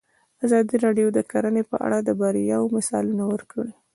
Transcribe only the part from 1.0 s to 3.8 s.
د کرهنه په اړه د بریاوو مثالونه ورکړي.